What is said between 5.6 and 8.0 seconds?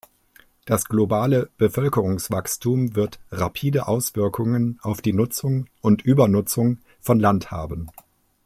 und Übernutzung von Land haben.